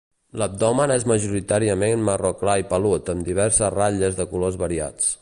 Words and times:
L'abdomen 0.41 0.93
és 0.95 1.05
majoritàriament 1.11 2.07
marró 2.09 2.33
clar 2.41 2.57
i 2.65 2.67
pelut, 2.73 3.15
amb 3.15 3.31
diverses 3.31 3.75
ratlles 3.79 4.19
de 4.23 4.31
colors 4.35 4.63
variats. 4.65 5.09